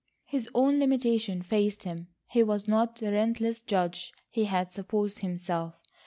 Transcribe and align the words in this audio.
His 0.25 0.49
own 0.55 0.79
limitations 0.79 1.45
faced 1.45 1.83
him. 1.83 2.07
He 2.27 2.41
was 2.41 2.67
not 2.67 2.95
the 2.95 3.11
relentless 3.11 3.61
judge 3.61 4.11
he 4.31 4.45
had 4.45 4.71
supposed 4.71 5.19
himself. 5.19 5.75